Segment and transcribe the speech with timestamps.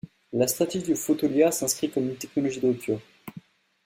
[0.33, 2.99] La stratégie de Fotolia s'inscrit comme une technologie de rupture.